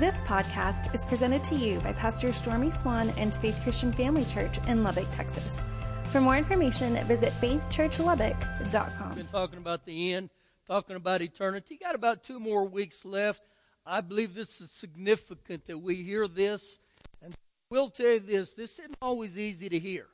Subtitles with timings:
[0.00, 4.56] This podcast is presented to you by Pastor Stormy Swan and Faith Christian Family Church
[4.66, 5.62] in Lubbock, Texas.
[6.04, 9.14] For more information, visit faithchurchlubbock.com.
[9.14, 10.30] Been talking about the end,
[10.66, 11.76] talking about eternity.
[11.76, 13.42] Got about two more weeks left.
[13.84, 16.78] I believe this is significant that we hear this.
[17.20, 17.34] And
[17.68, 20.06] we'll tell you this this isn't always easy to hear.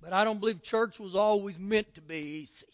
[0.00, 2.66] But I don't believe church was always meant to be easy.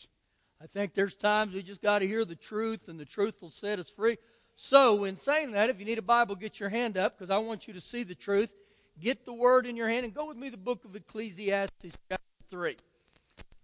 [0.58, 3.50] I think there's times we just got to hear the truth, and the truth will
[3.50, 4.16] set us free.
[4.60, 7.38] So, in saying that, if you need a Bible, get your hand up because I
[7.38, 8.52] want you to see the truth.
[9.00, 12.24] Get the word in your hand and go with me the book of Ecclesiastes, chapter
[12.50, 12.76] 3.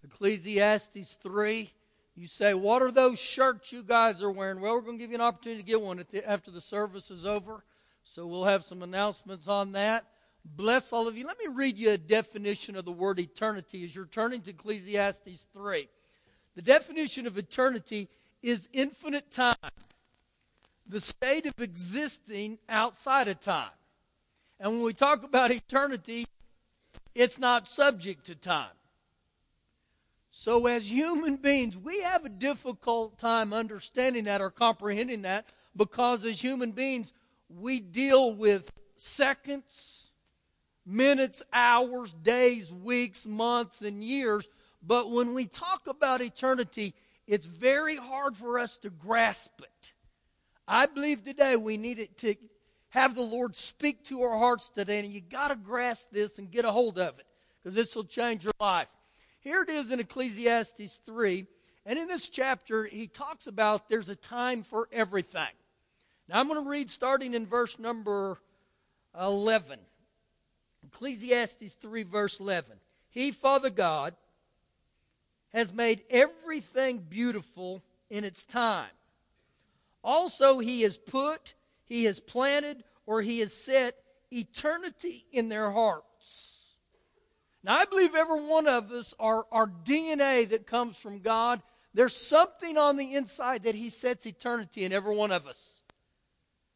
[0.05, 1.73] Ecclesiastes 3.
[2.15, 4.61] You say, What are those shirts you guys are wearing?
[4.61, 7.11] Well, we're going to give you an opportunity to get one the, after the service
[7.11, 7.65] is over.
[8.05, 10.05] So, we'll have some announcements on that.
[10.45, 11.27] Bless all of you.
[11.27, 15.47] Let me read you a definition of the word eternity as you're turning to Ecclesiastes
[15.53, 15.89] 3.
[16.55, 18.09] The definition of eternity
[18.45, 19.57] is infinite time
[20.87, 23.71] the state of existing outside of time.
[24.61, 26.27] And when we talk about eternity,
[27.15, 28.69] it's not subject to time.
[30.31, 35.47] So, as human beings, we have a difficult time understanding that or comprehending that
[35.77, 37.13] because, as human beings,
[37.49, 40.11] we deal with seconds,
[40.85, 44.49] minutes, hours, days, weeks, months, and years.
[44.83, 46.95] But when we talk about eternity,
[47.27, 49.94] it's very hard for us to grasp it.
[50.67, 52.35] I believe today we need it to
[52.91, 56.51] have the Lord speak to our hearts today, and you got to grasp this and
[56.51, 57.27] get a hold of it
[57.63, 58.89] because this will change your life.
[59.41, 61.47] Here it is in Ecclesiastes 3,
[61.85, 65.53] and in this chapter, he talks about there's a time for everything.
[66.29, 68.39] Now, I'm going to read starting in verse number
[69.21, 69.79] 11.
[70.87, 72.77] Ecclesiastes 3, verse 11.
[73.11, 74.15] He, Father God,
[75.53, 78.91] has made everything beautiful in its time.
[80.05, 81.55] Also, he has put,
[81.87, 83.97] he has planted, or he has set
[84.31, 86.67] eternity in their hearts.
[87.65, 91.63] Now, I believe every one of us, our, our DNA that comes from God,
[91.95, 95.83] there's something on the inside that he sets eternity in every one of us.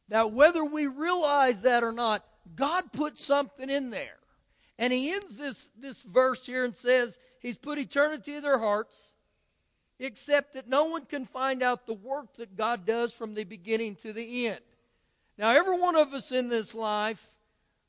[0.08, 4.16] Now, whether we realize that or not, God put something in there.
[4.78, 9.14] And he ends this, this verse here and says, He's put eternity in their hearts
[9.98, 13.96] except that no one can find out the work that God does from the beginning
[13.96, 14.60] to the end.
[15.36, 17.24] Now, every one of us in this life,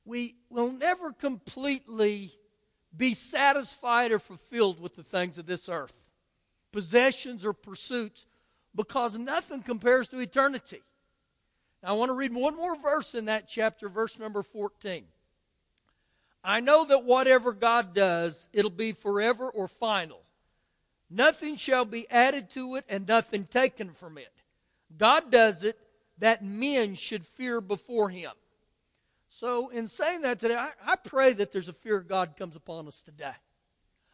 [0.06, 2.34] we will never completely
[2.96, 6.09] be satisfied or fulfilled with the things of this earth,
[6.72, 8.25] possessions or pursuits,
[8.75, 10.81] because nothing compares to eternity.
[11.81, 15.06] Now, I want to read one more verse in that chapter, verse number 14.
[16.44, 20.22] I know that whatever God does, it'll be forever or final.
[21.09, 24.31] Nothing shall be added to it and nothing taken from it.
[24.97, 25.78] God does it
[26.20, 28.31] that men should fear before him.
[29.30, 32.56] So, in saying that today, I, I, pray that there's a fear of God comes
[32.56, 33.34] upon us today.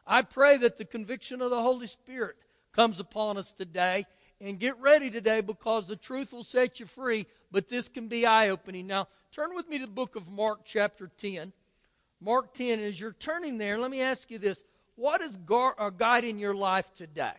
[0.05, 2.35] I pray that the conviction of the Holy Spirit
[2.73, 4.05] comes upon us today.
[4.41, 8.25] And get ready today because the truth will set you free, but this can be
[8.25, 8.85] eye opening.
[8.85, 11.53] Now, turn with me to the book of Mark, chapter 10.
[12.19, 14.61] Mark 10, as you're turning there, let me ask you this
[14.95, 17.33] what is uh, guiding your life today?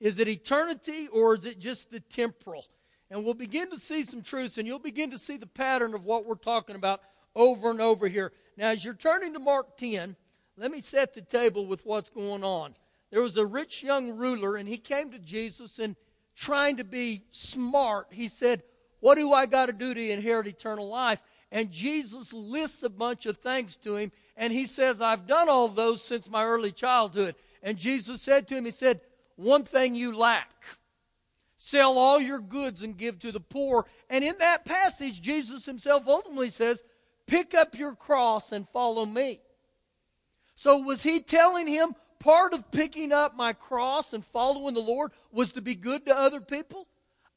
[0.00, 2.66] Is it eternity or is it just the temporal?
[3.10, 6.04] And we'll begin to see some truths, and you'll begin to see the pattern of
[6.04, 7.02] what we're talking about
[7.34, 8.32] over and over here.
[8.56, 10.16] Now, as you're turning to Mark 10,
[10.56, 12.74] let me set the table with what's going on.
[13.10, 15.94] There was a rich young ruler, and he came to Jesus and
[16.34, 18.62] trying to be smart, he said,
[19.00, 21.22] What do I got to do to inherit eternal life?
[21.52, 25.68] And Jesus lists a bunch of things to him, and he says, I've done all
[25.68, 27.36] those since my early childhood.
[27.62, 29.00] And Jesus said to him, He said,
[29.36, 30.50] One thing you lack.
[31.56, 33.86] Sell all your goods and give to the poor.
[34.10, 36.82] And in that passage, Jesus himself ultimately says,
[37.26, 39.40] Pick up your cross and follow me.
[40.54, 45.12] So was he telling him part of picking up my cross and following the Lord
[45.32, 46.86] was to be good to other people?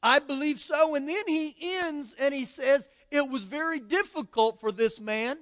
[0.02, 0.94] I believe so.
[0.94, 5.38] And then he ends and he says, It was very difficult for this man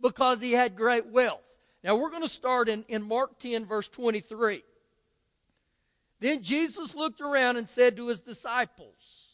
[0.00, 1.40] because he had great wealth.
[1.82, 4.62] Now we're going to start in, in Mark 10, verse 23.
[6.20, 9.28] Then Jesus looked around and said to his disciples,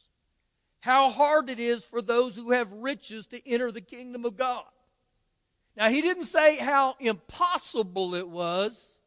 [0.81, 4.65] How hard it is for those who have riches to enter the kingdom of God.
[5.77, 8.99] Now, he didn't say how impossible it was,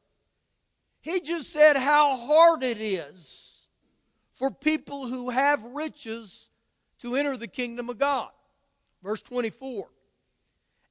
[1.01, 3.67] he just said how hard it is
[4.35, 6.47] for people who have riches
[6.99, 8.29] to enter the kingdom of God.
[9.03, 9.87] Verse 24.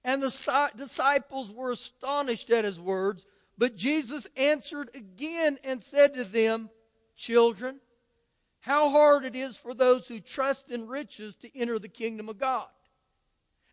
[0.05, 3.25] And the disciples were astonished at his words.
[3.57, 6.71] But Jesus answered again and said to them,
[7.17, 7.81] Children,
[8.61, 12.39] how hard it is for those who trust in riches to enter the kingdom of
[12.39, 12.67] God.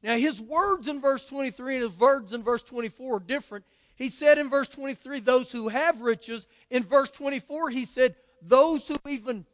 [0.01, 3.65] Now, his words in verse 23 and his words in verse 24 are different.
[3.95, 6.47] He said in verse 23, those who have riches.
[6.69, 9.45] In verse 24, he said, those who even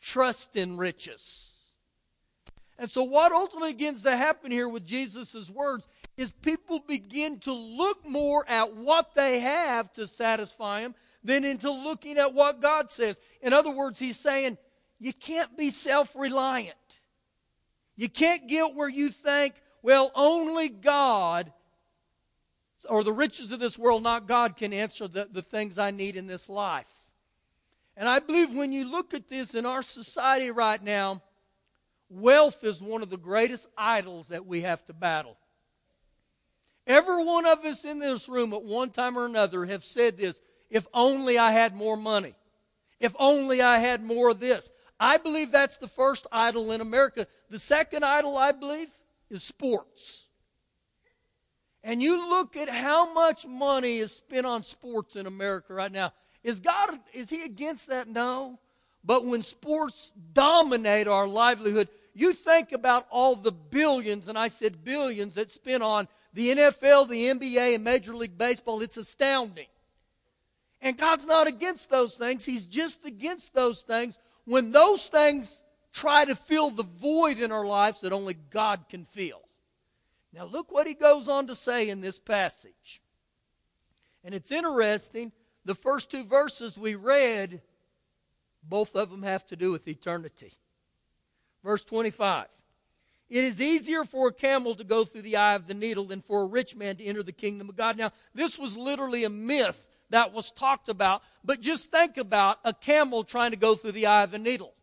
[0.00, 1.49] trust in riches.
[2.80, 5.86] And so, what ultimately begins to happen here with Jesus' words
[6.16, 11.70] is people begin to look more at what they have to satisfy them than into
[11.70, 13.20] looking at what God says.
[13.42, 14.56] In other words, he's saying,
[14.98, 16.74] you can't be self reliant.
[17.96, 21.52] You can't get where you think, well, only God
[22.88, 26.16] or the riches of this world, not God, can answer the, the things I need
[26.16, 26.88] in this life.
[27.94, 31.20] And I believe when you look at this in our society right now,
[32.10, 35.36] wealth is one of the greatest idols that we have to battle.
[36.86, 40.42] Every one of us in this room at one time or another have said this
[40.68, 42.34] if only I had more money.
[42.98, 44.70] If only I had more of this.
[44.98, 47.26] I believe that's the first idol in America.
[47.48, 48.90] The second idol, I believe,
[49.30, 50.26] is sports.
[51.82, 56.12] And you look at how much money is spent on sports in America right now.
[56.44, 58.08] Is God, is He against that?
[58.08, 58.58] No.
[59.02, 64.84] But when sports dominate our livelihood, you think about all the billions, and I said
[64.84, 68.82] billions, that spent on the NFL, the NBA, and Major League Baseball.
[68.82, 69.66] It's astounding.
[70.82, 72.44] And God's not against those things.
[72.44, 75.62] He's just against those things when those things
[75.92, 79.42] try to fill the void in our lives that only God can fill.
[80.32, 83.02] Now, look what he goes on to say in this passage.
[84.24, 85.32] And it's interesting.
[85.64, 87.60] The first two verses we read,
[88.62, 90.54] both of them have to do with eternity.
[91.62, 92.46] Verse 25
[93.28, 96.22] It is easier for a camel to go through the eye of the needle than
[96.22, 97.96] for a rich man to enter the kingdom of God.
[97.96, 102.74] Now, this was literally a myth that was talked about, but just think about a
[102.74, 104.74] camel trying to go through the eye of the needle.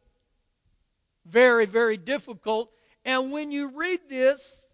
[1.25, 2.71] Very, very difficult.
[3.03, 4.71] And when you read this,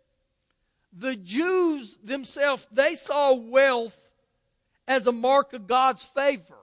[0.92, 4.00] the Jews themselves, they saw wealth
[4.88, 6.58] as a mark of God's favor.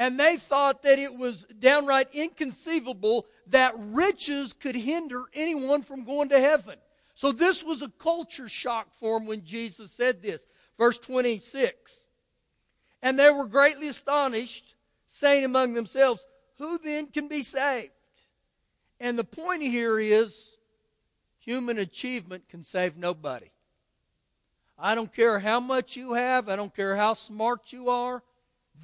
[0.00, 6.30] And they thought that it was downright inconceivable that riches could hinder anyone from going
[6.30, 6.76] to heaven.
[7.14, 10.46] So this was a culture shock for them when Jesus said this.
[10.78, 12.08] Verse 26.
[13.02, 14.74] And they were greatly astonished,
[15.06, 16.24] saying among themselves,
[16.56, 17.90] Who then can be saved?
[19.00, 20.56] And the point here is
[21.40, 23.50] human achievement can save nobody.
[24.78, 28.22] I don't care how much you have, I don't care how smart you are,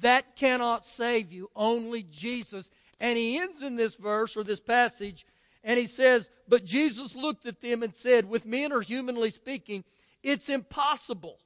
[0.01, 1.49] that cannot save you.
[1.55, 2.69] Only Jesus.
[2.99, 5.25] And he ends in this verse or this passage,
[5.63, 9.83] and he says, But Jesus looked at them and said, With men or humanly speaking,
[10.23, 11.39] it's impossible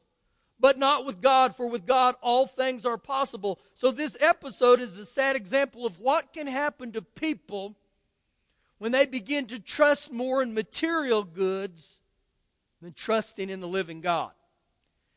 [0.62, 3.59] but not with God, for with God all things are possible.
[3.74, 7.75] So, this episode is a sad example of what can happen to people
[8.77, 12.00] when they begin to trust more in material goods
[12.81, 14.31] than trusting in the living God.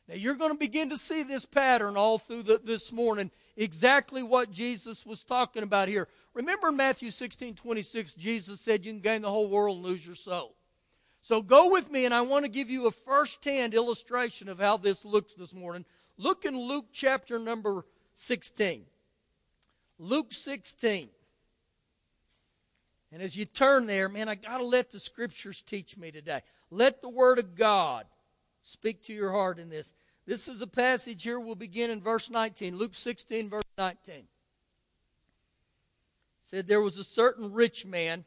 [0.09, 4.23] Now, you're going to begin to see this pattern all through the, this morning, exactly
[4.23, 6.09] what Jesus was talking about here.
[6.35, 10.05] Remember in Matthew 16 26, Jesus said, You can gain the whole world and lose
[10.05, 10.55] your soul.
[11.23, 14.59] So go with me, and I want to give you a first hand illustration of
[14.59, 15.87] how this looks this morning.
[16.19, 18.85] Look in Luke chapter number 16.
[19.99, 21.09] Luke 16.
[23.11, 26.43] And as you turn there, man, I got to let the scriptures teach me today.
[26.71, 28.07] Let the word of God
[28.61, 29.93] speak to your heart in this.
[30.27, 31.39] This is a passage here.
[31.39, 32.77] We'll begin in verse 19.
[32.77, 34.15] Luke 16, verse 19.
[34.15, 34.27] It
[36.43, 38.25] said, There was a certain rich man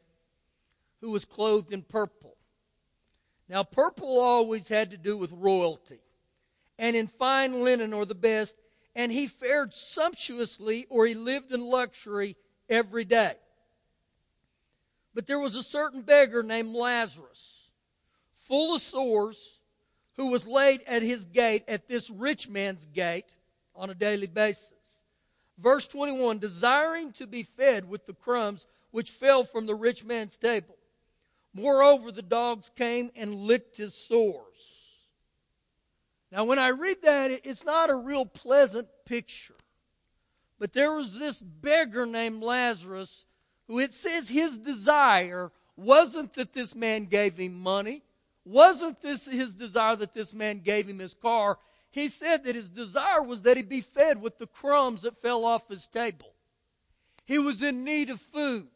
[1.00, 2.38] who was clothed in purple
[3.48, 6.00] now, purple always had to do with royalty,
[6.78, 8.56] and in fine linen or the best,
[8.94, 12.36] and he fared sumptuously or he lived in luxury
[12.68, 13.34] every day.
[15.14, 17.70] But there was a certain beggar named Lazarus,
[18.46, 19.57] full of sores,
[20.18, 23.24] who was laid at his gate, at this rich man's gate,
[23.74, 24.72] on a daily basis.
[25.56, 30.36] Verse 21 desiring to be fed with the crumbs which fell from the rich man's
[30.36, 30.74] table.
[31.54, 34.44] Moreover, the dogs came and licked his sores.
[36.30, 39.54] Now, when I read that, it's not a real pleasant picture.
[40.58, 43.24] But there was this beggar named Lazarus
[43.68, 48.02] who it says his desire wasn't that this man gave him money,
[48.48, 51.58] wasn't this his desire that this man gave him his car.
[51.90, 55.44] He said that his desire was that he be fed with the crumbs that fell
[55.44, 56.34] off his table.
[57.24, 58.68] He was in need of food.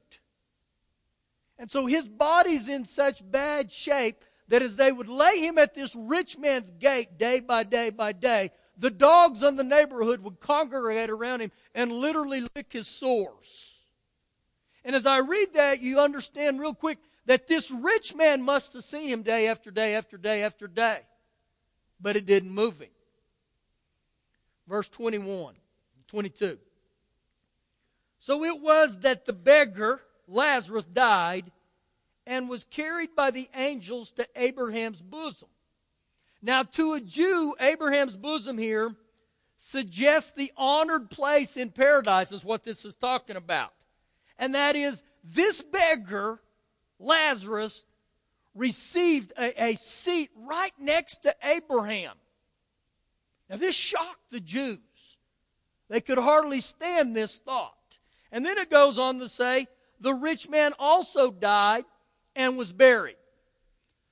[1.59, 5.75] And so his body's in such bad shape that as they would lay him at
[5.75, 10.41] this rich man's gate day by day by day, the dogs in the neighborhood would
[10.41, 13.81] congregate around him and literally lick his sores.
[14.85, 18.85] And as I read that, you understand real quick that this rich man must have
[18.85, 21.00] seen him day after day after day after day.
[22.00, 22.91] But it didn't move him.
[24.67, 25.55] Verse 21,
[26.09, 26.59] 22.
[28.19, 31.50] So it was that the beggar, Lazarus, died
[32.26, 35.49] and was carried by the angels to Abraham's bosom.
[36.41, 38.95] Now, to a Jew, Abraham's bosom here
[39.57, 43.73] suggests the honored place in paradise, is what this is talking about.
[44.38, 46.41] And that is, this beggar,
[47.02, 47.85] Lazarus,
[48.54, 52.14] received a, a seat right next to Abraham.
[53.49, 54.78] Now, this shocked the Jews.
[55.88, 57.76] They could hardly stand this thought.
[58.30, 59.66] And then it goes on to say,
[60.00, 61.85] the rich man also died
[62.35, 63.16] and was buried.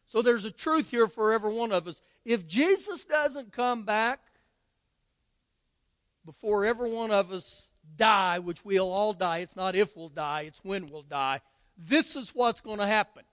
[0.06, 2.02] So there's a truth here for every one of us.
[2.25, 4.20] If Jesus doesn't come back
[6.26, 10.42] before every one of us die, which we'll all die, it's not if we'll die,
[10.42, 11.40] it's when we'll die,
[11.89, 13.25] this is what's going to happen.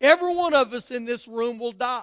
[0.00, 2.02] Every one of us in this room will die.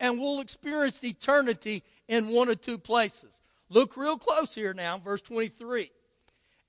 [0.00, 3.42] And we'll experience eternity in one or two places.
[3.68, 5.90] Look real close here now, verse 23.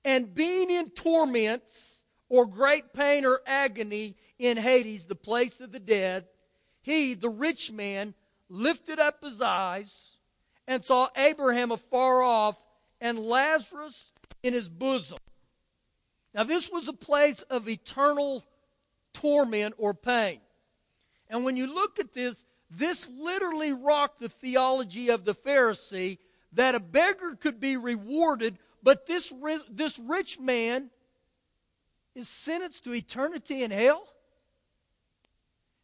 [0.04, 5.80] And being in torments or great pain or agony in Hades, the place of the
[5.80, 6.26] dead,
[6.82, 8.14] he, the rich man,
[8.48, 10.16] lifted up his eyes
[10.66, 12.64] and saw Abraham afar off
[13.00, 14.12] and Lazarus
[14.42, 15.18] in his bosom.
[16.34, 18.44] Now, this was a place of eternal
[19.12, 20.40] torment or pain.
[21.28, 26.18] And when you look at this, this literally rocked the theology of the Pharisee
[26.52, 29.32] that a beggar could be rewarded, but this,
[29.70, 30.90] this rich man
[32.14, 34.06] is sentenced to eternity in hell?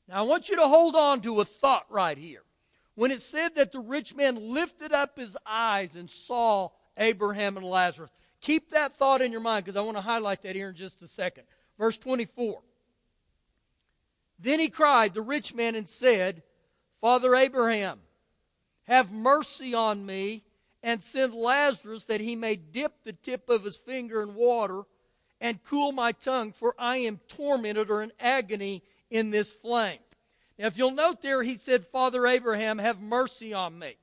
[0.08, 2.42] Now, I want you to hold on to a thought right here.
[2.94, 7.66] When it said that the rich man lifted up his eyes and saw Abraham and
[7.66, 8.10] Lazarus,
[8.40, 11.02] keep that thought in your mind because I want to highlight that here in just
[11.02, 11.44] a second.
[11.78, 12.60] Verse 24.
[14.38, 16.42] Then he cried, the rich man, and said,
[17.00, 18.00] Father Abraham,
[18.84, 20.42] have mercy on me
[20.82, 24.82] and send Lazarus that he may dip the tip of his finger in water
[25.40, 29.98] and cool my tongue, for I am tormented or in agony in this flame.
[30.58, 33.96] Now, if you'll note there, he said, Father Abraham, have mercy on me.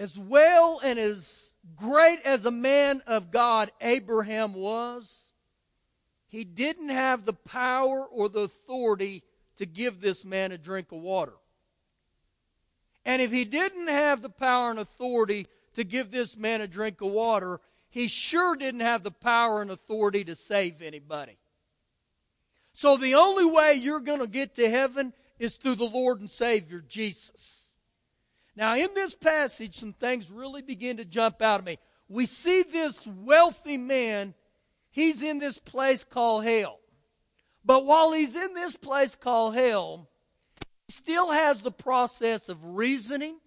[0.00, 5.34] As well and as great as a man of God Abraham was,
[6.26, 9.22] he didn't have the power or the authority
[9.56, 11.34] to give this man a drink of water.
[13.04, 17.02] And if he didn't have the power and authority to give this man a drink
[17.02, 21.36] of water, he sure didn't have the power and authority to save anybody.
[22.72, 26.30] So the only way you're going to get to heaven is through the Lord and
[26.30, 27.69] Savior, Jesus.
[28.60, 31.78] Now, in this passage, some things really begin to jump out at me.
[32.10, 34.34] We see this wealthy man,
[34.90, 36.78] he's in this place called hell.
[37.64, 40.10] But while he's in this place called hell,
[40.86, 43.40] he still has the process of reasoning,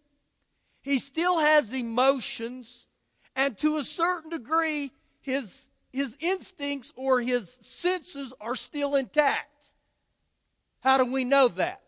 [0.82, 2.88] he still has emotions,
[3.36, 4.92] and to a certain degree,
[5.22, 9.74] his his instincts or his senses are still intact.
[10.80, 11.82] How do we know that?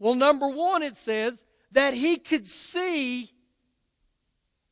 [0.00, 3.30] Well, number one, it says that he could see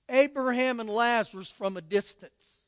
[0.09, 2.63] Abraham and Lazarus from a distance.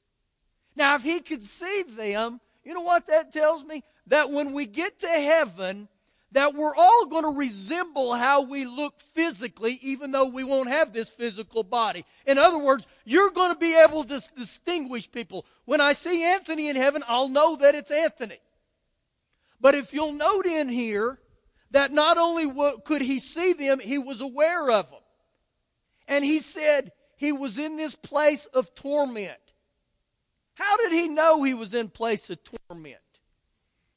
[0.77, 3.85] Now, if he could see them, you know what that tells me?
[4.09, 5.89] That when we get to heaven,
[6.33, 10.93] that we're all going to resemble how we look physically, even though we won't have
[10.93, 12.05] this physical body.
[12.27, 15.47] In other words, you're going to be able to distinguish people.
[15.65, 18.39] When I see Anthony in heaven, I'll know that it's Anthony.
[19.61, 21.21] But if you'll note in here
[21.75, 22.51] that not only
[22.85, 25.01] could he see them, he was aware of them.
[26.09, 29.39] And he said he was in this place of torment.
[30.55, 32.39] How did he know he was in place of
[32.69, 32.99] torment?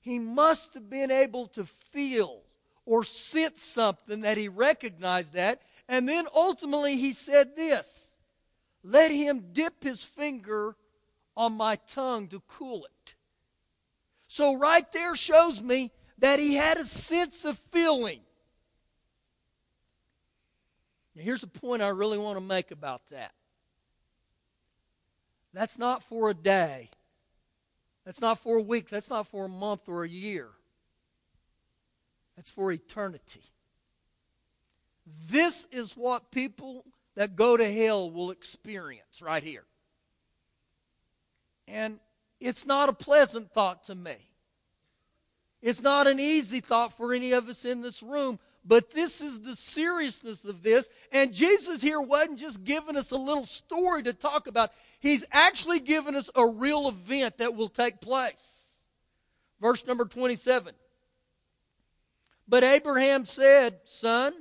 [0.08, 2.40] he must have been able to feel
[2.86, 5.62] or sense something that he recognized that.
[5.90, 8.16] And then ultimately he said this
[8.84, 10.78] Let him dip his finger
[11.36, 13.16] on my tongue to cool it.
[14.30, 18.20] So, right there shows me that he had a sense of feeling.
[21.16, 23.34] Now, here's a point I really want to make about that.
[25.54, 26.90] That's not for a day.
[28.06, 28.90] That's not for a week.
[28.90, 30.50] That's not for a month or a year.
[32.36, 33.44] That's for eternity.
[35.30, 39.66] This is what people that go to hell will experience right here.
[41.68, 42.00] And
[42.40, 44.27] it's not a pleasant thought to me.
[45.62, 49.42] It's not an easy thought for any of us in this room, but this is
[49.42, 50.88] the seriousness of this.
[51.12, 55.80] And Jesus here wasn't just giving us a little story to talk about, He's actually
[55.80, 58.82] giving us a real event that will take place.
[59.62, 60.74] Verse number 27.
[62.48, 64.34] But Abraham said, Son,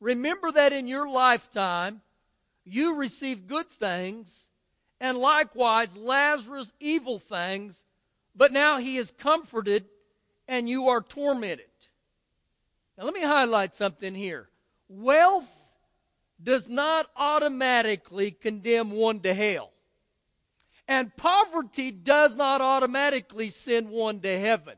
[0.00, 2.00] remember that in your lifetime
[2.64, 4.48] you received good things,
[5.00, 7.84] and likewise Lazarus evil things,
[8.36, 9.86] but now he is comforted
[10.46, 11.66] and you are tormented.
[12.96, 14.48] Now, let me highlight something here.
[14.88, 15.50] Wealth
[16.42, 19.72] does not automatically condemn one to hell.
[20.88, 24.76] And poverty does not automatically send one to heaven.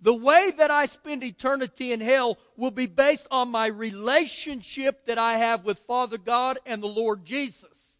[0.00, 5.18] The way that I spend eternity in hell will be based on my relationship that
[5.18, 7.98] I have with Father God and the Lord Jesus.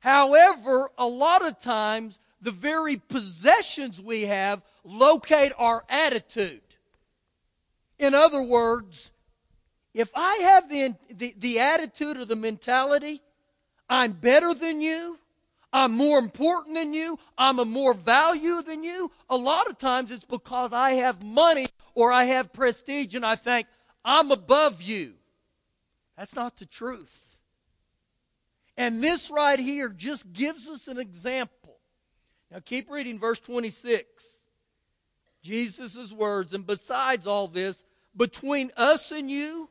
[0.00, 6.60] However, a lot of times, the very possessions we have locate our attitude.
[7.98, 9.12] In other words,
[9.94, 13.22] if I have the, the, the attitude or the mentality,
[13.88, 15.18] I'm better than you,
[15.72, 20.10] I'm more important than you, I'm a more value than you, a lot of times
[20.10, 23.66] it's because I have money or I have prestige and I think,
[24.04, 25.14] I'm above you.
[26.16, 27.40] That's not the truth.
[28.76, 31.61] And this right here just gives us an example.
[32.52, 34.04] Now keep reading verse 26.
[35.42, 37.82] Jesus' words, and besides all this,
[38.14, 39.70] between us and you,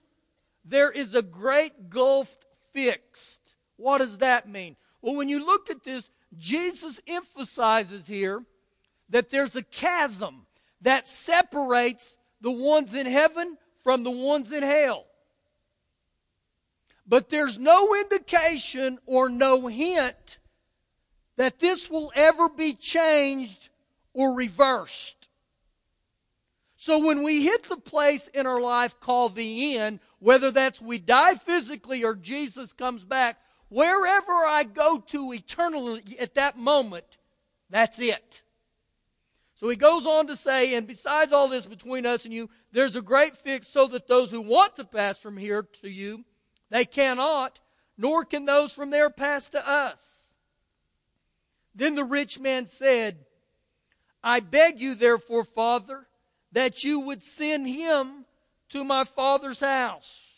[0.66, 2.36] there is a great gulf
[2.74, 3.54] fixed.
[3.78, 4.76] What does that mean?
[5.02, 8.44] Well, when you look at this, Jesus emphasizes here
[9.10, 10.48] that there's a chasm
[10.82, 15.06] that separates the ones in heaven from the ones in hell.
[17.06, 20.40] But there's no indication or no hint
[21.38, 23.70] that this will ever be changed
[24.14, 25.30] or reversed.
[26.76, 30.98] So when we hit the place in our life called the end, whether that's we
[30.98, 33.38] die physically or Jesus comes back,
[33.70, 37.18] wherever I go to eternally at that moment,
[37.70, 38.42] that's it.
[39.54, 42.96] So he goes on to say, and besides all this between us and you, there's
[42.96, 46.26] a great fix so that those who want to pass from here to you,
[46.72, 47.60] they cannot,
[47.96, 50.21] nor can those from there pass to us.
[51.74, 53.18] Then the rich man said,
[54.24, 56.08] I beg you therefore, Father,
[56.52, 58.26] that you would send him
[58.70, 60.32] to my father's house.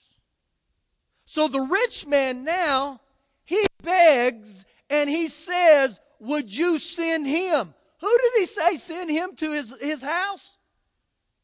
[1.26, 3.02] So the rich man now,
[3.44, 7.74] he begs and he says, Would you send him?
[8.00, 10.58] Who did he say send him to his, his house?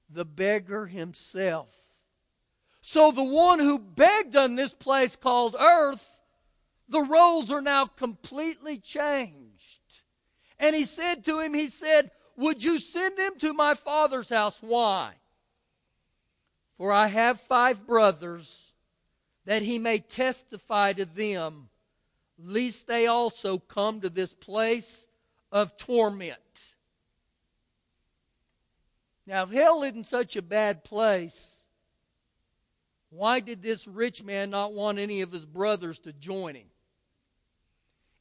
[0.09, 1.73] The beggar himself.
[2.81, 6.05] So the one who begged on this place called earth,
[6.87, 9.38] the roles are now completely changed.
[10.69, 14.59] And he said to him, He said, would you send him to my father's house?
[14.61, 15.13] Why?
[16.77, 18.71] For I have five brothers,
[19.45, 21.69] that he may testify to them,
[22.37, 25.07] lest they also come to this place
[25.51, 26.37] of torment.
[29.25, 31.63] Now, if hell isn't such a bad place,
[33.09, 36.67] why did this rich man not want any of his brothers to join him?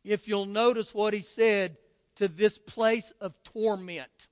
[0.02, 1.76] If you'll notice what he said,
[2.18, 4.28] to this place of torment.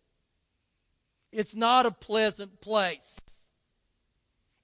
[1.33, 3.16] It's not a pleasant place.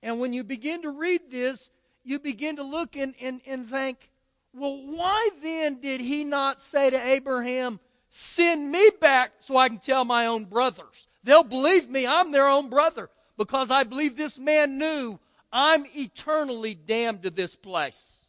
[0.02, 1.70] And when you begin to read this,
[2.04, 4.10] you begin to look and, and, and think,
[4.52, 9.78] well, why then did he not say to Abraham, send me back so I can
[9.78, 11.08] tell my own brothers?
[11.24, 13.08] They'll believe me, I'm their own brother,
[13.38, 15.18] because I believe this man knew
[15.52, 18.24] I'm eternally damned to this place.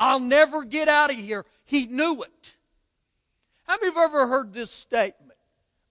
[0.00, 1.44] I'll never get out of here.
[1.64, 2.56] He knew it.
[3.70, 5.38] How many of have ever heard this statement?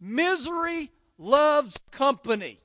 [0.02, 2.60] Misery loves company.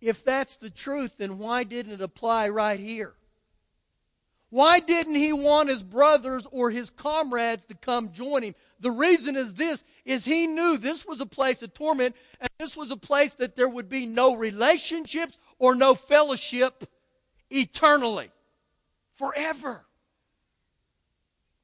[0.00, 3.12] If that's the truth, then why didn't it apply right here?
[4.48, 8.54] Why didn't he want his brothers or his comrades to come join him?
[8.80, 12.74] The reason is this is he knew this was a place of torment and this
[12.74, 16.86] was a place that there would be no relationships or no fellowship
[17.50, 18.30] eternally.
[19.16, 19.84] Forever.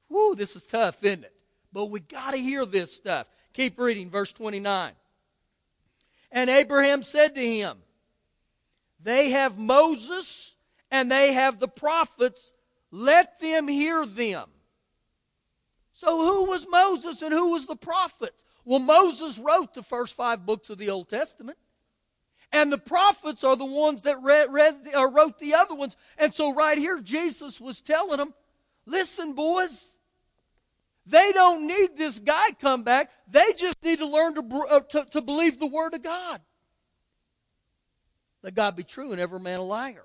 [0.09, 1.35] Whoo, this is tough, isn't it?
[1.73, 3.29] But we got to hear this stuff.
[3.53, 4.93] Keep reading, verse 29.
[6.31, 7.79] And Abraham said to him,
[9.01, 10.55] They have Moses
[10.91, 12.53] and they have the prophets.
[12.91, 14.49] Let them hear them.
[15.93, 18.45] So, who was Moses and who was the prophets?
[18.65, 21.59] Well, Moses wrote the first five books of the Old Testament.
[22.53, 25.97] And the prophets are the ones that read, read, uh, wrote the other ones.
[26.17, 28.33] And so, right here, Jesus was telling them,
[28.87, 29.97] listen, boys,
[31.09, 33.11] they don't need this guy come back.
[33.29, 36.41] They just need to learn to, uh, to, to believe the Word of God.
[38.43, 40.05] Let God be true and every man a liar.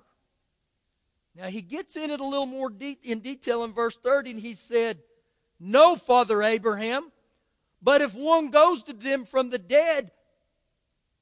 [1.34, 4.40] Now he gets in it a little more de- in detail in verse 30, and
[4.40, 4.98] he said,
[5.60, 7.10] No, Father Abraham,
[7.82, 10.10] but if one goes to them from the dead,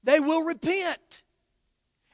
[0.05, 1.22] they will repent.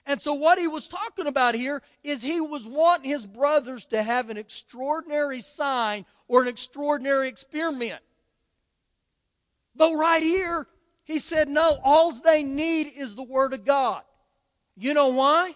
[0.08, 4.02] And so, what he was talking about here is he was wanting his brothers to
[4.02, 8.00] have an extraordinary sign or an extraordinary experiment.
[9.76, 10.66] But right here,
[11.04, 14.00] he said, no, all they need is the Word of God.
[14.78, 15.54] You know why?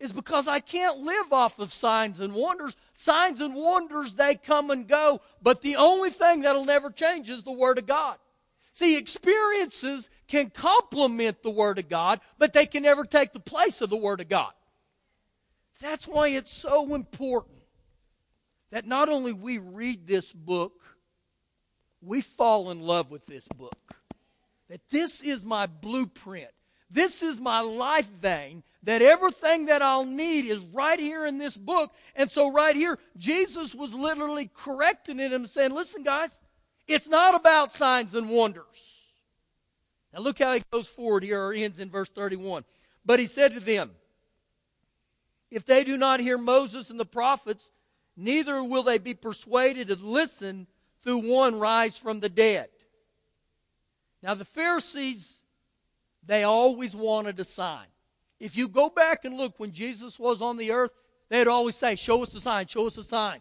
[0.00, 2.74] Is because I can't live off of signs and wonders.
[2.92, 5.20] Signs and wonders, they come and go.
[5.40, 8.16] But the only thing that'll never change is the Word of God.
[8.74, 13.80] See, experiences can complement the Word of God, but they can never take the place
[13.80, 14.50] of the Word of God.
[15.80, 17.62] That's why it's so important
[18.72, 20.82] that not only we read this book,
[22.02, 23.94] we fall in love with this book.
[24.68, 26.50] That this is my blueprint.
[26.90, 28.64] This is my life vein.
[28.82, 31.92] That everything that I'll need is right here in this book.
[32.16, 36.40] And so, right here, Jesus was literally correcting it saying, Listen, guys,
[36.86, 39.02] it's not about signs and wonders.
[40.12, 42.64] Now, look how he goes forward here, or ends in verse 31.
[43.04, 43.90] But he said to them,
[45.50, 47.70] If they do not hear Moses and the prophets,
[48.16, 50.66] neither will they be persuaded to listen
[51.02, 52.68] through one rise from the dead.
[54.22, 55.40] Now, the Pharisees,
[56.24, 57.86] they always wanted a sign.
[58.40, 60.92] If you go back and look when Jesus was on the earth,
[61.28, 63.40] they'd always say, Show us a sign, show us a sign.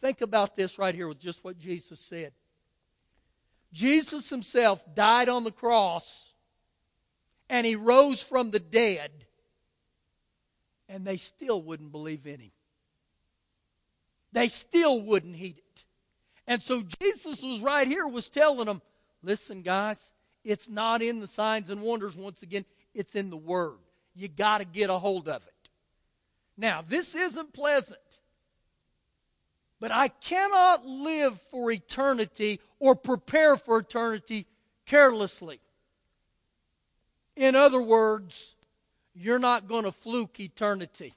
[0.00, 2.32] Think about this right here with just what Jesus said.
[3.72, 6.34] Jesus himself died on the cross
[7.48, 9.10] and he rose from the dead,
[10.88, 12.50] and they still wouldn't believe in him.
[14.32, 15.84] They still wouldn't heed it.
[16.46, 18.82] And so Jesus was right here, was telling them,
[19.22, 20.10] listen, guys,
[20.44, 23.78] it's not in the signs and wonders once again, it's in the Word.
[24.14, 25.70] You got to get a hold of it.
[26.56, 28.00] Now, this isn't pleasant,
[29.80, 34.46] but I cannot live for eternity or prepare for eternity
[34.86, 35.60] carelessly.
[37.36, 38.54] In other words,
[39.14, 41.12] you're not going to fluke eternity.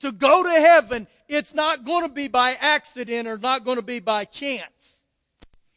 [0.00, 3.82] To go to heaven, it's not going to be by accident or not going to
[3.82, 5.04] be by chance.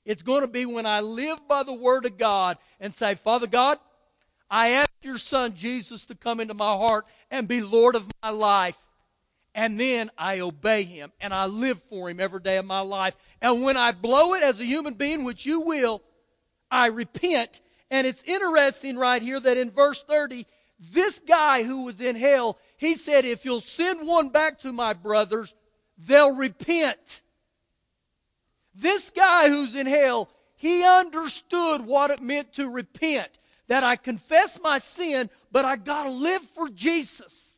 [0.05, 3.47] It's going to be when I live by the Word of God and say, Father
[3.47, 3.79] God,
[4.49, 8.29] I ask your Son Jesus to come into my heart and be Lord of my
[8.29, 8.77] life.
[9.55, 13.15] And then I obey Him and I live for Him every day of my life.
[13.41, 16.01] And when I blow it as a human being, which you will,
[16.71, 17.61] I repent.
[17.91, 20.47] And it's interesting right here that in verse 30,
[20.79, 24.93] this guy who was in hell, he said, If you'll send one back to my
[24.93, 25.53] brothers,
[25.97, 27.21] they'll repent.
[28.75, 33.29] This guy who's in hell, he understood what it meant to repent.
[33.67, 37.52] That I confess my sin, but I gotta live for Jesus.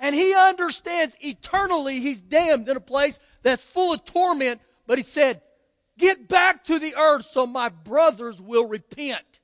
[0.00, 5.04] And he understands eternally he's damned in a place that's full of torment, but he
[5.04, 5.42] said,
[5.98, 9.40] Get back to the earth so my brothers will repent.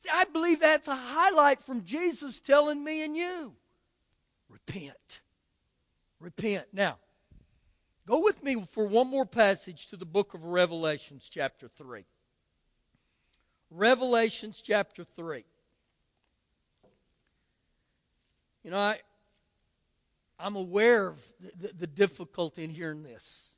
[0.00, 3.54] See, I believe that's a highlight from Jesus telling me and you
[4.48, 5.20] repent.
[6.18, 6.66] Repent.
[6.72, 6.98] Now,
[8.08, 12.04] go with me for one more passage to the book of Revelations, chapter 3.
[13.70, 15.44] Revelations, chapter 3.
[18.64, 19.00] You know, I,
[20.42, 23.50] I'm aware of the, the, difficulty in hearing this.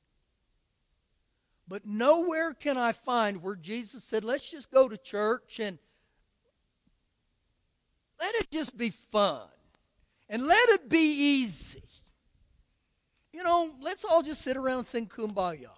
[1.66, 5.78] But nowhere can I find where Jesus said, let's just go to church and
[8.20, 9.48] let it just be fun
[10.28, 11.82] and let it be easy.
[13.32, 15.70] You know, let's all just sit around and sing kumbaya.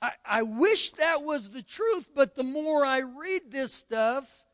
[0.00, 4.44] I, I wish that was the truth, but the more I read this stuff,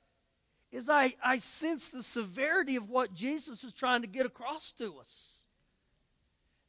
[0.75, 4.99] is I, I sense the severity of what Jesus is trying to get across to
[4.99, 5.43] us.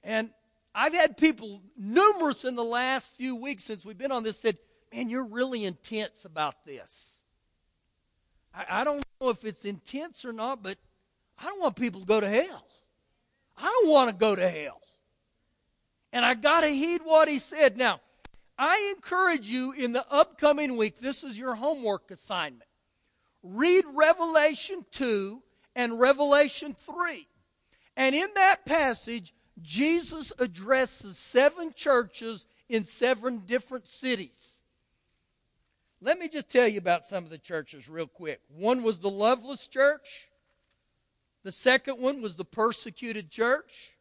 [0.03, 0.29] And
[0.75, 4.57] I've had people, numerous in the last few weeks since we've been on this, said,
[4.93, 7.19] Man, you're really intense about this.
[8.53, 10.77] I, I don't know if it's intense or not, but
[11.39, 12.67] I don't want people to go to hell.
[13.57, 14.81] I don't want to go to hell.
[16.13, 17.75] And I got to heed what he said.
[17.75, 17.99] Now,
[18.57, 22.69] I encourage you in the upcoming week, this is your homework assignment.
[23.45, 25.41] Read Revelation 2
[25.75, 27.27] and Revelation 3.
[27.95, 34.61] And in that passage, Jesus addresses seven churches in seven different cities.
[36.01, 38.41] Let me just tell you about some of the churches real quick.
[38.49, 40.29] One was the Loveless Church.
[41.43, 43.91] The second one was the persecuted church.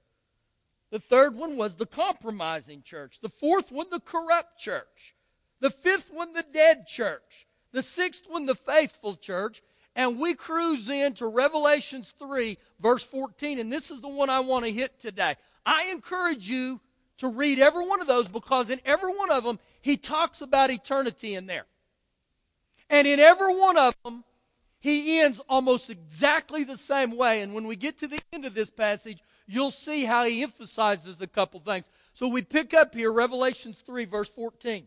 [0.90, 3.20] The third one was the compromising church.
[3.20, 5.14] The fourth one, the corrupt church.
[5.61, 7.46] The fifth one, the dead church.
[7.74, 9.60] The sixth one, the faithful church.
[9.96, 14.64] and we cruise into Revelations 3, verse 14, and this is the one I want
[14.64, 15.37] to hit today.
[15.66, 16.80] I encourage you
[17.18, 20.70] to read every one of those because in every one of them, he talks about
[20.70, 21.66] eternity in there.
[22.90, 24.24] And in every one of them,
[24.80, 27.40] he ends almost exactly the same way.
[27.40, 31.20] And when we get to the end of this passage, you'll see how he emphasizes
[31.20, 31.88] a couple things.
[32.12, 34.87] So we pick up here, Revelations 3, verse 14.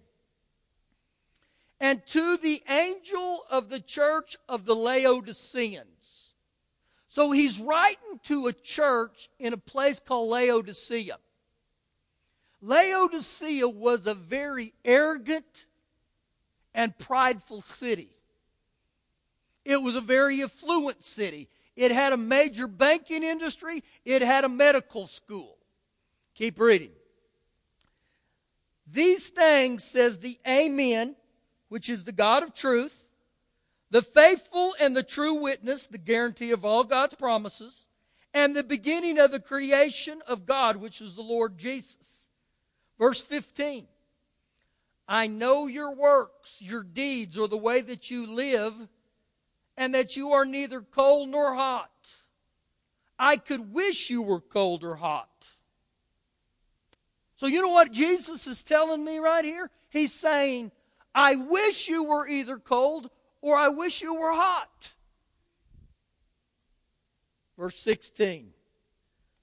[1.79, 6.33] And to the angel of the church of the Laodiceans.
[7.07, 11.17] So he's writing to a church in a place called Laodicea.
[12.61, 15.65] Laodicea was a very arrogant
[16.73, 18.09] and prideful city.
[19.63, 21.49] It was a very affluent city.
[21.75, 23.83] It had a major banking industry.
[24.05, 25.57] It had a medical school.
[26.35, 26.91] Keep reading.
[28.85, 31.15] These things, says the Amen,
[31.69, 33.07] which is the God of truth,
[33.89, 37.87] the faithful and the true witness, the guarantee of all God's promises,
[38.33, 42.29] and the beginning of the creation of God, which is the Lord Jesus.
[42.99, 43.87] Verse 15
[45.07, 48.73] I know your works, your deeds, or the way that you live,
[49.77, 51.91] and that you are neither cold nor hot.
[53.17, 55.29] I could wish you were cold or hot.
[57.37, 59.69] So, you know what Jesus is telling me right here?
[59.89, 60.71] He's saying,
[61.17, 63.09] I wish you were either cold
[63.41, 64.93] or I wish you were hot.
[67.57, 68.51] Verse 16.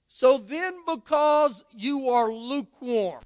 [0.07, 3.23] So then, because you are lukewarm.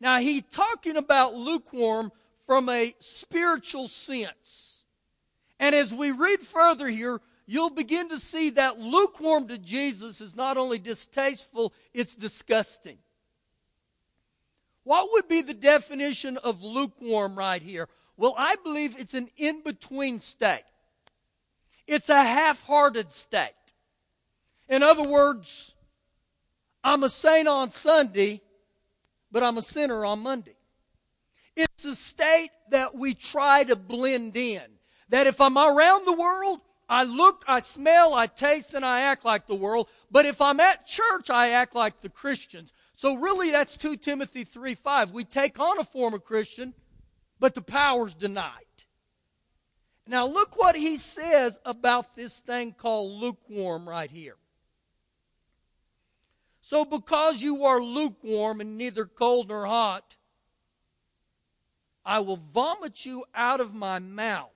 [0.00, 2.10] Now, he's talking about lukewarm
[2.44, 4.82] from a spiritual sense.
[5.60, 10.34] And as we read further here, you'll begin to see that lukewarm to Jesus is
[10.34, 12.98] not only distasteful, it's disgusting.
[14.86, 17.88] What would be the definition of lukewarm right here?
[18.16, 20.62] Well, I believe it's an in between state.
[21.88, 23.50] It's a half hearted state.
[24.68, 25.74] In other words,
[26.84, 28.42] I'm a saint on Sunday,
[29.32, 30.54] but I'm a sinner on Monday.
[31.56, 34.62] It's a state that we try to blend in.
[35.08, 39.24] That if I'm around the world, I look, I smell, I taste, and I act
[39.24, 39.88] like the world.
[40.12, 42.72] But if I'm at church, I act like the Christians.
[42.96, 45.10] So really, that's 2 Timothy 3 5.
[45.12, 46.72] We take on a form of Christian,
[47.38, 48.62] but the power's denied.
[50.06, 54.36] Now, look what he says about this thing called lukewarm right here.
[56.62, 60.16] So, because you are lukewarm and neither cold nor hot,
[62.04, 64.50] I will vomit you out of my mouth.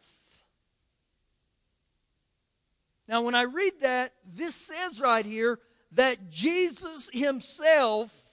[3.07, 5.59] Now, when I read that, this says right here
[5.93, 8.30] that Jesus himself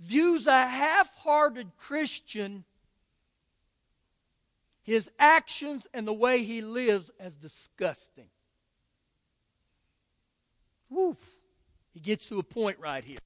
[0.00, 2.64] views a half hearted Christian,
[4.82, 8.28] his actions and the way he lives as disgusting.
[10.88, 11.18] Woof.
[11.92, 13.18] He gets to a point right here.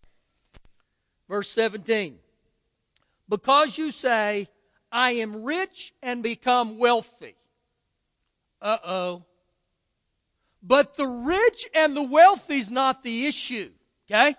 [1.29, 2.19] Verse 17.
[3.29, 4.49] Because you say,
[4.91, 7.37] I am rich and become wealthy.
[8.61, 9.25] Uh oh.
[10.63, 13.71] But the rich and the wealthy is not the issue.
[14.11, 14.35] Okay?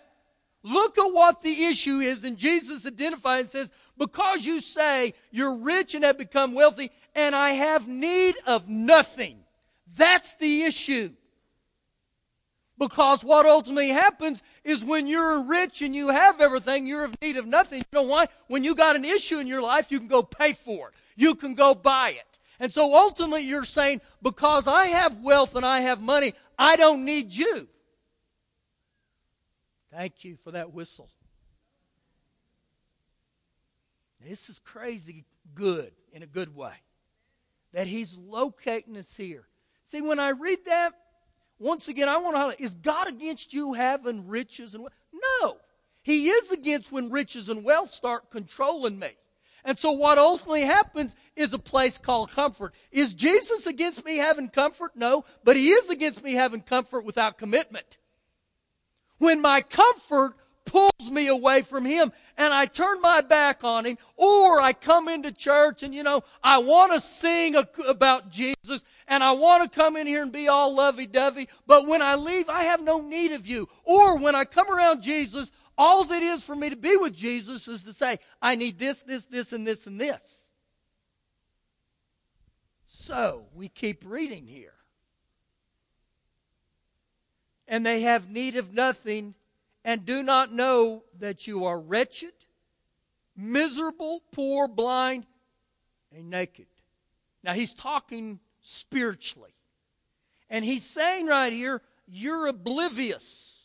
[0.66, 2.24] Look at what the issue is.
[2.24, 7.36] And Jesus identifies and says, Because you say you're rich and have become wealthy, and
[7.36, 9.44] I have need of nothing.
[9.96, 11.12] That's the issue.
[12.80, 17.38] Because what ultimately happens is when you're rich and you have everything, you're of need
[17.38, 17.80] of nothing.
[17.80, 18.28] You know why?
[18.48, 20.96] When you got an issue in your life, you can go pay for it.
[21.16, 22.40] You can go buy it.
[22.60, 27.06] And so ultimately you're saying, because I have wealth and I have money, I don't
[27.06, 27.68] need you.
[29.96, 31.10] Thank you for that whistle.
[34.20, 36.74] This is crazy good in a good way.
[37.72, 39.48] That he's locating us here.
[39.84, 40.94] See, when I read that,
[41.60, 44.94] once again, I want to highlight, is God against you having riches and wealth?
[45.14, 45.58] No.
[46.02, 49.12] He is against when riches and wealth start controlling me.
[49.64, 52.74] And so what ultimately happens is a place called comfort.
[52.92, 54.92] Is Jesus against me having comfort?
[54.96, 57.98] No, but he is against me having comfort without commitment.
[59.18, 63.98] When my comfort pulls me away from him and I turn my back on him,
[64.18, 67.56] or I come into church and, you know, I want to sing
[67.88, 71.88] about Jesus and I want to come in here and be all lovey dovey, but
[71.88, 73.70] when I leave, I have no need of you.
[73.84, 77.68] Or when I come around Jesus, all it is for me to be with Jesus
[77.68, 80.50] is to say, I need this, this, this, and this, and this.
[82.86, 84.75] So we keep reading here.
[87.68, 89.36] And they have need of nothing
[89.84, 92.34] and do not know that you are wretched,
[93.36, 95.26] miserable, poor, blind,
[96.16, 96.68] and naked.
[97.44, 99.54] Now he's talking spiritually.
[100.50, 103.56] And he's saying right here, you're oblivious.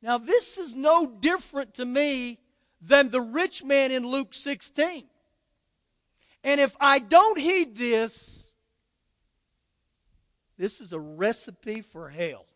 [0.00, 2.38] Now, this is no different to me
[2.80, 5.04] than the rich man in Luke 16.
[6.44, 8.52] And if I don't heed this,
[10.56, 12.46] this is a recipe for hell.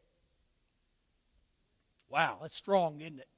[2.13, 3.29] Wow, that's strong, isn't it?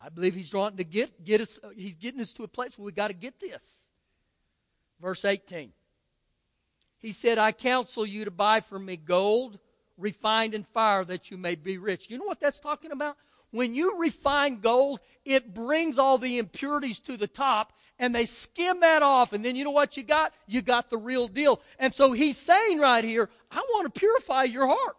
[0.00, 2.76] I believe he's trying to get, get us, uh, he's getting us to a place
[2.76, 3.84] where we got to get this.
[5.00, 5.70] Verse 18.
[6.98, 9.60] He said, I counsel you to buy from me gold
[9.96, 12.10] refined in fire that you may be rich.
[12.10, 13.16] You know what that's talking about?
[13.52, 18.80] When you refine gold, it brings all the impurities to the top and they skim
[18.80, 19.32] that off.
[19.32, 20.32] And then you know what you got?
[20.48, 21.60] You got the real deal.
[21.78, 24.96] And so he's saying right here, I want to purify your heart.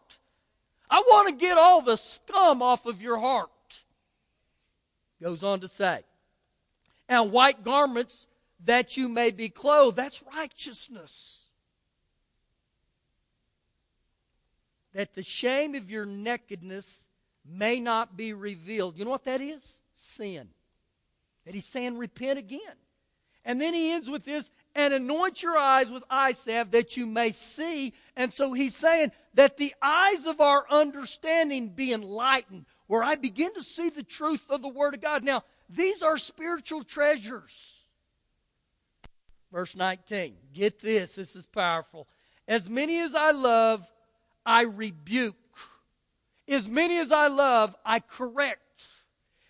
[0.91, 3.49] I want to get all the scum off of your heart.
[5.23, 6.01] Goes on to say,
[7.07, 8.27] and white garments
[8.65, 9.95] that you may be clothed.
[9.95, 11.45] That's righteousness.
[14.93, 17.07] That the shame of your nakedness
[17.49, 18.97] may not be revealed.
[18.97, 19.79] You know what that is?
[19.93, 20.49] Sin.
[21.45, 22.59] That he's saying, repent again.
[23.45, 27.05] And then he ends with this, and anoint your eyes with eye salve that you
[27.05, 27.93] may see.
[28.15, 33.53] And so he's saying that the eyes of our understanding be enlightened, where I begin
[33.53, 35.23] to see the truth of the Word of God.
[35.23, 37.85] Now, these are spiritual treasures.
[39.51, 40.35] Verse 19.
[40.53, 42.07] Get this, this is powerful.
[42.47, 43.89] As many as I love,
[44.45, 45.35] I rebuke.
[46.47, 48.59] As many as I love, I correct.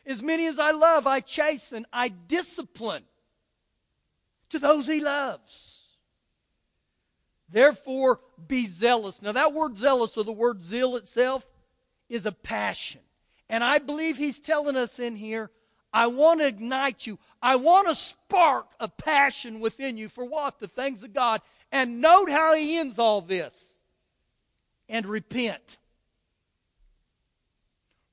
[0.06, 3.04] As many as I love, I chasten, I discipline
[4.50, 5.71] to those he loves.
[7.52, 9.22] Therefore, be zealous.
[9.22, 11.48] Now, that word zealous, or the word zeal itself,
[12.10, 13.02] is a passion.
[13.50, 15.52] And I believe he's telling us in here,
[15.94, 17.20] I want to ignite you.
[17.42, 20.60] I want to spark a passion within you for what?
[20.60, 21.42] The things of God.
[21.72, 23.78] And note how he ends all this.
[24.88, 25.78] And repent.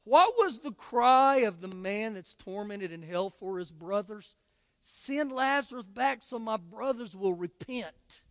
[0.05, 4.35] What was the cry of the man that's tormented in hell for his brothers?
[4.83, 8.23] Send Lazarus back so my brothers will repent.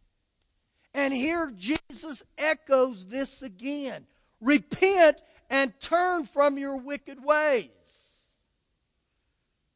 [0.98, 4.08] And here Jesus echoes this again
[4.42, 7.70] repent and turn from your wicked ways.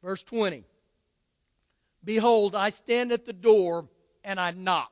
[0.02, 0.64] Verse 20
[2.02, 3.88] Behold, I stand at the door
[4.24, 4.90] and I knock.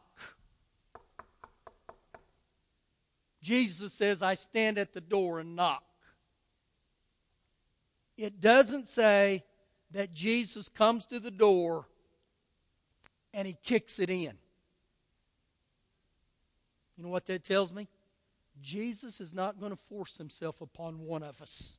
[3.43, 5.83] Jesus says, I stand at the door and knock.
[8.17, 9.43] It doesn't say,
[9.93, 11.89] that Jesus comes to the door
[13.35, 14.35] and he kicks it in.
[17.01, 17.89] You know what that tells me?
[18.61, 21.79] Jesus is not going to force himself upon one of us.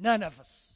[0.00, 0.74] None of us.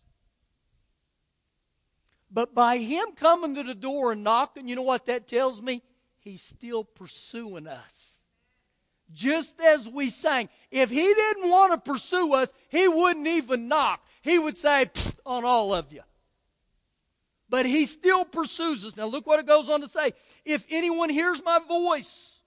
[2.30, 5.82] But by him coming to the door and knocking, you know what that tells me?
[6.20, 8.22] He's still pursuing us.
[9.12, 10.48] Just as we sang.
[10.70, 14.88] If he didn't want to pursue us, he wouldn't even knock he would say
[15.26, 16.02] on all of you.
[17.48, 18.96] But he still pursues us.
[18.96, 20.12] Now look what it goes on to say.
[20.44, 22.39] If anyone hears my voice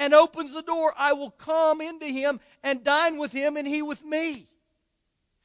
[0.00, 3.82] and opens the door, I will come into him and dine with him and he
[3.82, 4.48] with me.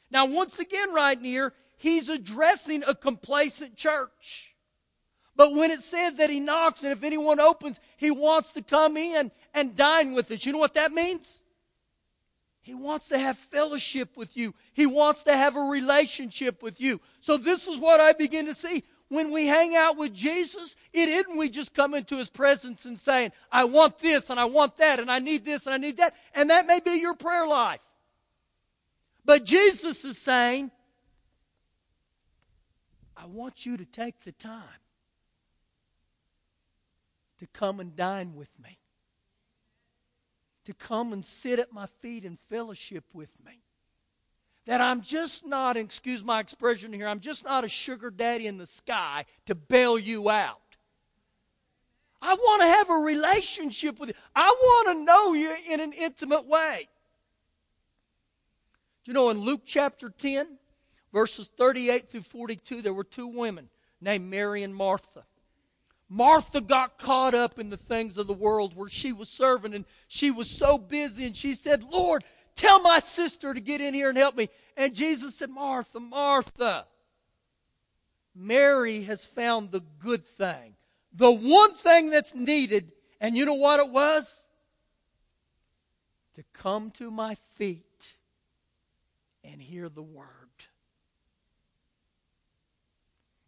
[0.09, 4.55] Now once again right near, he's addressing a complacent church.
[5.35, 8.95] But when it says that he knocks and if anyone opens, he wants to come
[8.95, 10.45] in and dine with us.
[10.45, 11.41] You know what that means?
[12.61, 14.55] He wants to have fellowship with you.
[14.73, 17.01] He wants to have a relationship with you.
[17.19, 18.85] So this is what I begin to see.
[19.09, 22.99] When we hang out with Jesus, it isn't we just come into his presence and
[22.99, 25.97] saying, I want this and I want that and I need this and I need
[25.97, 26.15] that.
[26.33, 27.83] And that may be your prayer life.
[29.23, 30.71] But Jesus is saying,
[33.15, 34.63] I want you to take the time
[37.39, 38.79] to come and dine with me
[40.65, 43.61] to come and sit at my feet and fellowship with me.
[44.65, 48.57] That I'm just not, excuse my expression here, I'm just not a sugar daddy in
[48.57, 50.59] the sky to bail you out.
[52.21, 54.15] I want to have a relationship with you.
[54.35, 56.87] I want to know you in an intimate way.
[59.05, 60.57] You know, in Luke chapter 10,
[61.13, 63.69] verses 38 through 42, there were two women
[64.01, 65.25] named Mary and Martha.
[66.09, 69.85] Martha got caught up in the things of the world where she was serving and
[70.07, 72.23] she was so busy and she said, Lord,
[72.55, 74.49] tell my sister to get in here and help me.
[74.77, 76.85] And Jesus said, Martha, Martha,
[78.35, 80.75] Mary has found the good thing,
[81.13, 82.91] the one thing that's needed.
[83.21, 84.47] And you know what it was?
[86.35, 88.15] To come to my feet
[89.43, 90.27] and hear the word.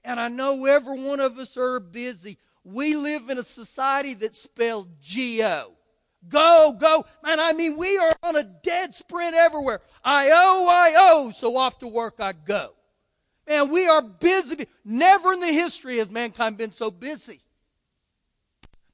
[0.06, 2.38] And I know every one of us are busy.
[2.64, 5.77] We live in a society that's spelled G O.
[6.30, 7.06] Go, go.
[7.24, 9.82] Man, I mean, we are on a dead sprint everywhere.
[10.04, 12.74] I owe, I owe, so off to work I go.
[13.48, 14.68] Man, we are busy.
[14.84, 17.42] Never in the history has mankind been so busy.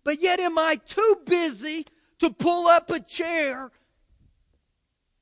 [0.03, 1.85] But yet, am I too busy
[2.19, 3.71] to pull up a chair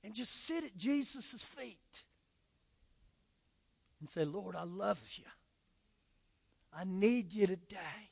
[0.04, 1.78] and just sit at Jesus' feet
[4.00, 5.26] and say, Lord, I love you.
[6.74, 8.10] I need you today.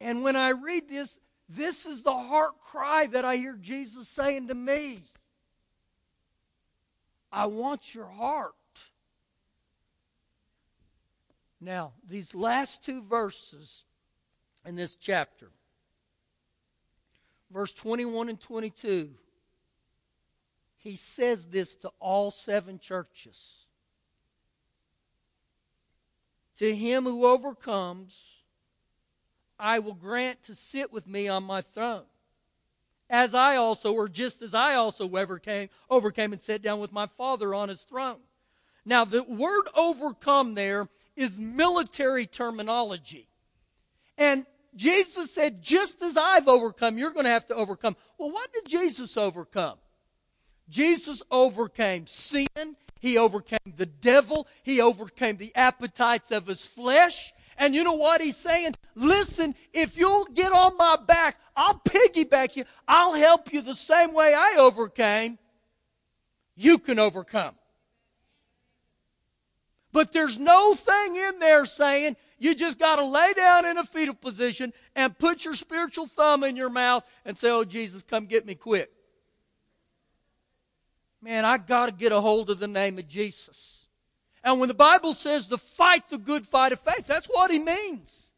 [0.00, 1.18] And when I read this,
[1.48, 5.02] this is the heart cry that I hear Jesus saying to me.
[7.32, 8.54] I want your heart.
[11.60, 13.84] Now, these last two verses
[14.64, 15.50] in this chapter,
[17.50, 19.10] verse 21 and 22,
[20.76, 23.66] he says this to all seven churches.
[26.58, 28.37] To him who overcomes,
[29.58, 32.04] I will grant to sit with me on my throne.
[33.10, 37.06] As I also, or just as I also overcame, overcame and sat down with my
[37.06, 38.18] Father on his throne.
[38.84, 43.28] Now, the word overcome there is military terminology.
[44.16, 44.46] And
[44.76, 47.96] Jesus said, just as I've overcome, you're going to have to overcome.
[48.18, 49.78] Well, what did Jesus overcome?
[50.68, 52.46] Jesus overcame sin.
[53.00, 54.46] He overcame the devil.
[54.62, 57.32] He overcame the appetites of his flesh.
[57.58, 58.74] And you know what he's saying?
[58.94, 62.64] Listen, if you'll get on my back, I'll piggyback you.
[62.86, 65.38] I'll help you the same way I overcame.
[66.54, 67.56] You can overcome.
[69.92, 73.84] But there's no thing in there saying you just got to lay down in a
[73.84, 78.26] fetal position and put your spiritual thumb in your mouth and say, Oh, Jesus, come
[78.26, 78.90] get me quick.
[81.20, 83.77] Man, I got to get a hold of the name of Jesus.
[84.48, 87.58] And when the Bible says to fight the good fight of faith, that's what he
[87.58, 88.32] means.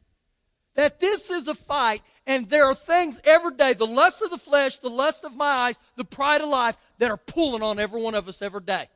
[0.74, 4.36] That this is a fight, and there are things every day, the lust of the
[4.36, 8.02] flesh, the lust of my eyes, the pride of life, that are pulling on every
[8.02, 8.88] one of us every day.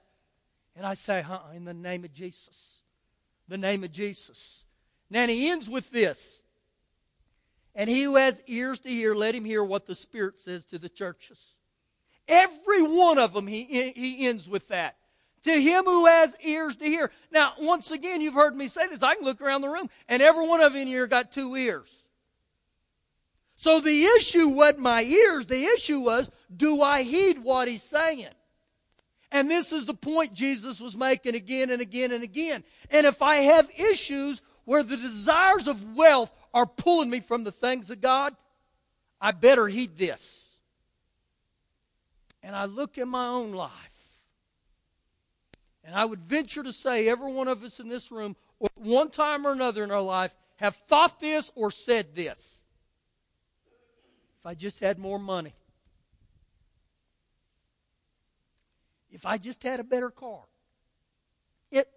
[0.74, 2.82] And I say, huh, in the name of Jesus.
[3.46, 4.64] The name of Jesus.
[5.08, 6.42] Now he ends with this.
[7.76, 10.80] And he who has ears to hear, let him hear what the Spirit says to
[10.80, 11.54] the churches.
[12.26, 14.96] Every one of them, he, he ends with that
[15.45, 17.11] to him who has ears to hear.
[17.30, 19.03] Now, once again, you've heard me say this.
[19.03, 21.55] I can look around the room, and every one of you in here got two
[21.55, 21.90] ears.
[23.57, 25.47] So the issue wasn't my ears.
[25.47, 28.28] The issue was, do I heed what he's saying?
[29.30, 32.62] And this is the point Jesus was making again and again and again.
[32.90, 37.53] And if I have issues where the desires of wealth are pulling me from the
[37.53, 38.34] things of God,
[39.20, 40.59] I better heed this.
[42.42, 43.93] And I look in my own life.
[45.85, 49.11] And I would venture to say every one of us in this room, at one
[49.11, 52.64] time or another in our life, have thought this or said this.
[54.41, 55.55] If I just had more money.
[59.11, 60.41] If I just had a better car.
[61.70, 61.89] It,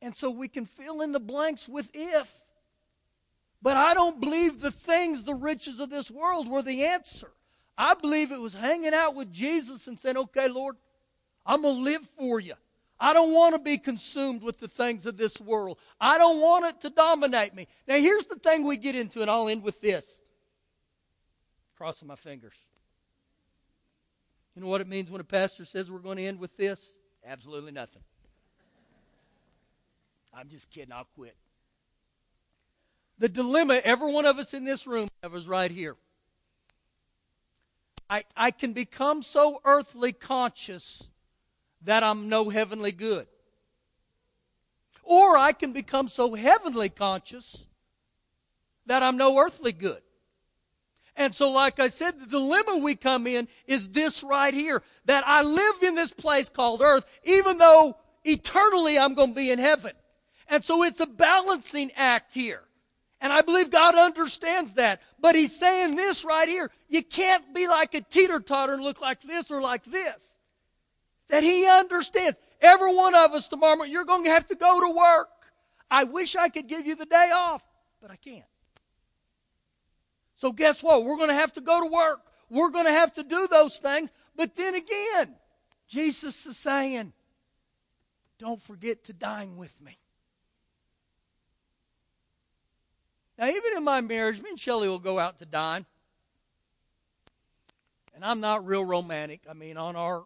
[0.00, 2.32] and so we can fill in the blanks with if.
[3.60, 7.30] But I don't believe the things, the riches of this world were the answer.
[7.76, 10.76] I believe it was hanging out with Jesus and saying, okay, Lord,
[11.44, 12.54] I'm going to live for you.
[12.98, 15.78] I don't want to be consumed with the things of this world.
[16.00, 17.66] I don't want it to dominate me.
[17.88, 20.20] Now, here's the thing we get into, and I'll end with this.
[21.76, 22.54] Crossing my fingers.
[24.54, 26.94] You know what it means when a pastor says we're going to end with this?
[27.26, 28.02] Absolutely nothing.
[30.32, 30.92] I'm just kidding.
[30.92, 31.36] I'll quit.
[33.18, 35.96] The dilemma every one of us in this room have is right here.
[38.10, 41.08] I, I can become so earthly conscious
[41.84, 43.26] that I'm no heavenly good.
[45.02, 47.66] Or I can become so heavenly conscious
[48.86, 50.00] that I'm no earthly good.
[51.16, 55.22] And so, like I said, the dilemma we come in is this right here that
[55.26, 59.60] I live in this place called earth, even though eternally I'm going to be in
[59.60, 59.92] heaven.
[60.48, 62.62] And so it's a balancing act here.
[63.20, 65.02] And I believe God understands that.
[65.20, 66.70] But He's saying this right here.
[66.88, 70.33] You can't be like a teeter totter and look like this or like this
[71.28, 72.38] that He understands.
[72.60, 75.28] Every one of us tomorrow you're going to have to go to work.
[75.90, 77.64] I wish I could give you the day off,
[78.00, 78.44] but I can't.
[80.36, 81.04] So guess what?
[81.04, 82.20] We're going to have to go to work.
[82.50, 84.12] We're going to have to do those things.
[84.36, 85.36] But then again,
[85.88, 87.12] Jesus is saying,
[88.38, 89.96] don't forget to dine with me.
[93.38, 95.86] Now, even in my marriage, me and Shelly will go out to dine.
[98.14, 99.40] And I'm not real romantic.
[99.50, 100.24] I mean, on our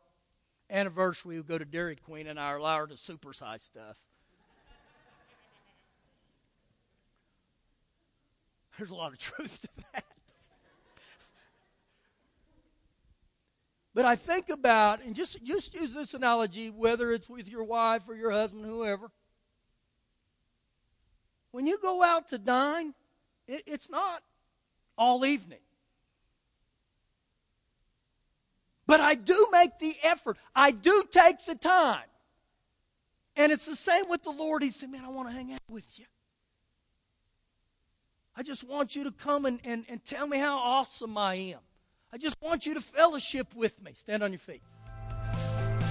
[0.71, 3.97] anniversary, we would go to Dairy Queen and I allow her to supersize stuff.
[8.77, 10.05] There's a lot of truth to that.
[13.95, 18.09] But I think about, and just, just use this analogy, whether it's with your wife
[18.09, 19.11] or your husband, whoever.
[21.51, 22.95] When you go out to dine,
[23.49, 24.23] it, it's not
[24.97, 25.59] all evening.
[28.89, 30.39] But I do make the effort.
[30.57, 32.09] I do take the time.
[33.36, 34.62] And it's the same with the Lord.
[34.62, 36.07] He said, Man, I want to hang out with you.
[38.34, 41.59] I just want you to come and, and, and tell me how awesome I am.
[42.12, 43.93] I just want you to fellowship with me.
[43.93, 44.62] Stand on your feet.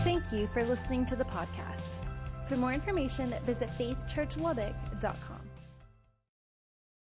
[0.04, 2.00] Thank you for listening to the podcast.
[2.46, 5.37] For more information, visit faithchurchlubbock.com.